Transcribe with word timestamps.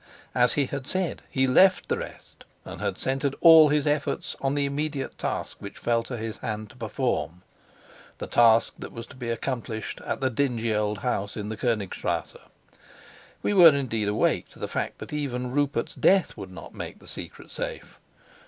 As 0.33 0.53
he 0.53 0.65
had 0.65 0.87
said, 0.87 1.21
he 1.29 1.45
left 1.45 1.87
the 1.87 1.99
rest, 1.99 2.43
and 2.65 2.81
had 2.81 2.97
centered 2.97 3.35
all 3.39 3.69
his 3.69 3.85
efforts 3.85 4.35
on 4.41 4.55
the 4.55 4.65
immediate 4.65 5.15
task 5.19 5.57
which 5.59 5.77
fell 5.77 6.01
to 6.01 6.17
his 6.17 6.39
hand 6.39 6.71
to 6.71 6.75
perform, 6.75 7.43
the 8.17 8.25
task 8.25 8.73
that 8.79 8.91
was 8.91 9.05
to 9.05 9.15
be 9.15 9.29
accomplished 9.29 10.01
at 10.03 10.19
the 10.19 10.31
dingy 10.31 10.73
old 10.73 10.97
house 11.05 11.37
in 11.37 11.49
the 11.49 11.55
Konigstrasse. 11.55 12.33
We 13.43 13.53
were 13.53 13.75
indeed 13.75 14.07
awake 14.07 14.49
to 14.49 14.57
the 14.57 14.67
fact 14.67 14.97
that 14.97 15.13
even 15.13 15.51
Rupert's 15.51 15.93
death 15.93 16.35
would 16.35 16.49
not 16.51 16.73
make 16.73 16.97
the 16.97 17.07
secret 17.07 17.51
safe. 17.51 17.99